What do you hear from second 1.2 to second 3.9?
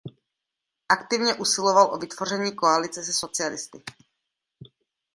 usiloval o vytvoření koalice se socialisty.